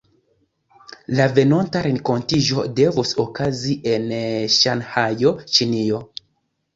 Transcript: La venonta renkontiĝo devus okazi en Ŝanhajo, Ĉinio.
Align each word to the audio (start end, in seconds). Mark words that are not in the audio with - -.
La 1.17 1.25
venonta 1.39 1.83
renkontiĝo 1.87 2.63
devus 2.79 3.11
okazi 3.23 3.75
en 3.91 4.07
Ŝanhajo, 4.55 5.35
Ĉinio. 5.59 6.01